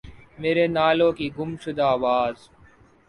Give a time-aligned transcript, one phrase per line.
[0.39, 2.35] میرے نالوں کی گم شدہ آواز